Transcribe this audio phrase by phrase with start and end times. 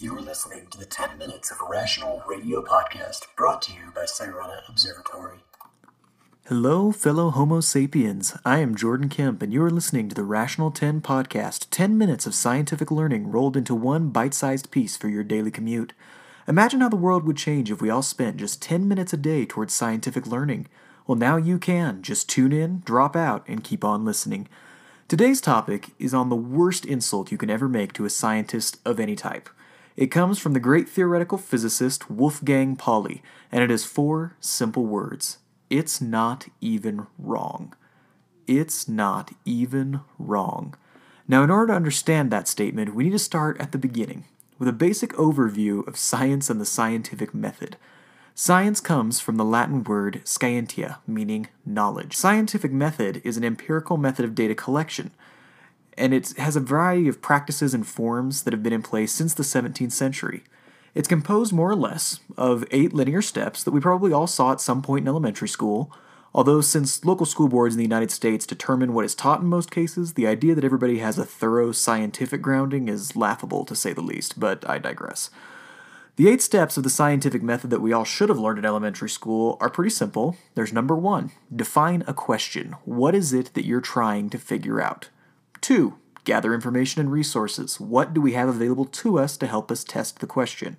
[0.00, 5.38] listening to the 10 Minutes of Rational Radio podcast brought to you by Sirena Observatory.
[6.46, 8.36] Hello, fellow Homo sapiens.
[8.44, 12.26] I am Jordan Kemp, and you are listening to the Rational 10 podcast 10 minutes
[12.26, 15.94] of scientific learning rolled into one bite sized piece for your daily commute.
[16.46, 19.46] Imagine how the world would change if we all spent just 10 minutes a day
[19.46, 20.68] towards scientific learning.
[21.06, 22.02] Well, now you can.
[22.02, 24.48] Just tune in, drop out, and keep on listening.
[25.08, 29.00] Today's topic is on the worst insult you can ever make to a scientist of
[29.00, 29.48] any type.
[29.96, 35.38] It comes from the great theoretical physicist Wolfgang Pauli, and it is four simple words
[35.70, 37.74] It's not even wrong.
[38.46, 40.74] It's not even wrong.
[41.26, 44.26] Now, in order to understand that statement, we need to start at the beginning
[44.58, 47.76] with a basic overview of science and the scientific method.
[48.34, 52.14] Science comes from the Latin word scientia, meaning knowledge.
[52.14, 55.10] Scientific method is an empirical method of data collection,
[55.96, 59.34] and it has a variety of practices and forms that have been in place since
[59.34, 60.44] the 17th century.
[60.94, 64.60] It's composed more or less of eight linear steps that we probably all saw at
[64.60, 65.92] some point in elementary school,
[66.34, 69.70] although since local school boards in the United States determine what is taught in most
[69.70, 74.00] cases, the idea that everybody has a thorough scientific grounding is laughable to say the
[74.00, 75.30] least, but I digress.
[76.16, 79.10] The eight steps of the scientific method that we all should have learned in elementary
[79.10, 80.38] school are pretty simple.
[80.54, 82.74] There's number one define a question.
[82.86, 85.10] What is it that you're trying to figure out?
[85.66, 87.80] Two, gather information and resources.
[87.80, 90.76] What do we have available to us to help us test the question?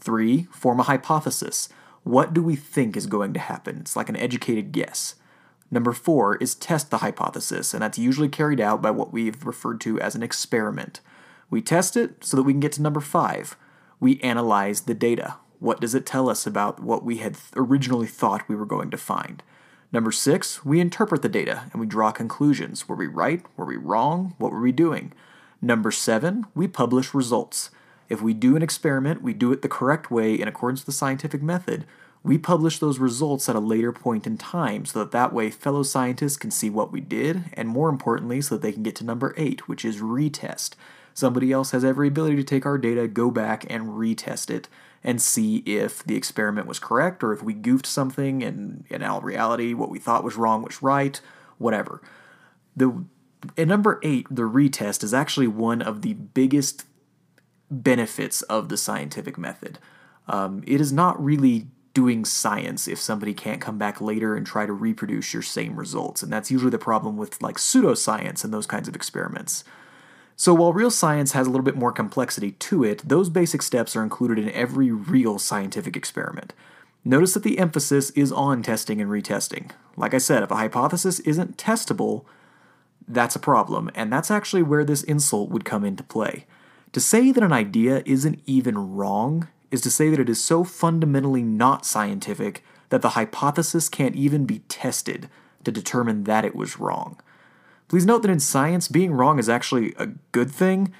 [0.00, 1.68] Three, form a hypothesis.
[2.02, 3.78] What do we think is going to happen?
[3.78, 5.14] It's like an educated guess.
[5.70, 9.80] Number four is test the hypothesis, and that's usually carried out by what we've referred
[9.82, 10.98] to as an experiment.
[11.48, 13.56] We test it so that we can get to number five
[14.00, 15.36] we analyze the data.
[15.60, 18.96] What does it tell us about what we had originally thought we were going to
[18.96, 19.44] find?
[19.92, 22.88] Number six, we interpret the data and we draw conclusions.
[22.88, 23.44] Were we right?
[23.56, 24.34] Were we wrong?
[24.38, 25.12] What were we doing?
[25.62, 27.70] Number seven, we publish results.
[28.08, 30.92] If we do an experiment, we do it the correct way in accordance with the
[30.92, 31.86] scientific method,
[32.22, 35.84] we publish those results at a later point in time so that that way fellow
[35.84, 39.04] scientists can see what we did, and more importantly, so that they can get to
[39.04, 40.74] number eight, which is retest.
[41.14, 44.68] Somebody else has every ability to take our data, go back, and retest it
[45.06, 49.20] and see if the experiment was correct or if we goofed something and in all
[49.20, 51.20] reality what we thought was wrong was right,
[51.58, 52.02] whatever.
[52.76, 53.04] The
[53.56, 56.84] at number eight, the retest is actually one of the biggest
[57.70, 59.78] benefits of the scientific method.
[60.26, 64.66] Um, it is not really doing science if somebody can't come back later and try
[64.66, 68.66] to reproduce your same results, and that's usually the problem with like pseudoscience and those
[68.66, 69.62] kinds of experiments.
[70.38, 73.96] So while real science has a little bit more complexity to it, those basic steps
[73.96, 76.52] are included in every real scientific experiment.
[77.04, 79.70] Notice that the emphasis is on testing and retesting.
[79.96, 82.24] Like I said, if a hypothesis isn't testable,
[83.08, 86.44] that's a problem, and that's actually where this insult would come into play.
[86.92, 90.64] To say that an idea isn't even wrong is to say that it is so
[90.64, 95.30] fundamentally not scientific that the hypothesis can't even be tested
[95.64, 97.18] to determine that it was wrong.
[97.88, 100.92] Please note that in science, being wrong is actually a good thing.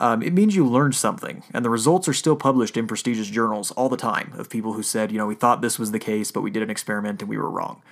[0.00, 3.70] Um, it means you learned something, and the results are still published in prestigious journals
[3.72, 6.32] all the time of people who said, you know, we thought this was the case,
[6.32, 7.82] but we did an experiment and we were wrong.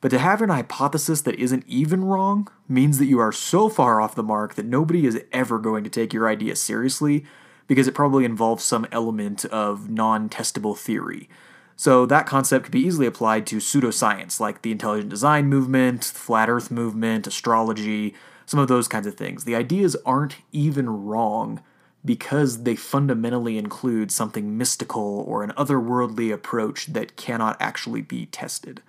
[0.00, 4.00] But to have an hypothesis that isn't even wrong means that you are so far
[4.00, 7.24] off the mark that nobody is ever going to take your idea seriously
[7.66, 11.28] because it probably involves some element of non testable theory.
[11.76, 16.48] So that concept could be easily applied to pseudoscience, like the intelligent design movement, flat
[16.48, 18.14] earth movement, astrology,
[18.46, 19.44] some of those kinds of things.
[19.44, 21.60] The ideas aren't even wrong
[22.04, 28.80] because they fundamentally include something mystical or an otherworldly approach that cannot actually be tested.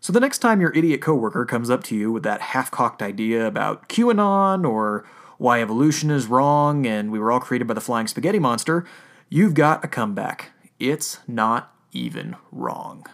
[0.00, 3.46] So the next time your idiot coworker comes up to you with that half-cocked idea
[3.46, 5.06] about QAnon or
[5.38, 8.86] why evolution is wrong and we were all created by the flying spaghetti monster,
[9.28, 10.52] you've got a comeback.
[10.78, 13.06] It's not even wrong.